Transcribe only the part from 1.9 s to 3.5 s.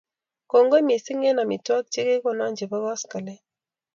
che kee gona chebo koskoling